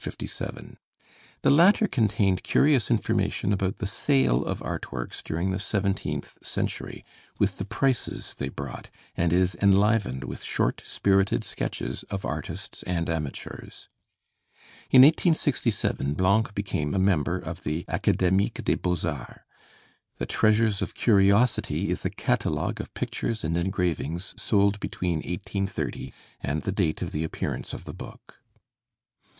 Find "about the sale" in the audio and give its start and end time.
3.53-4.43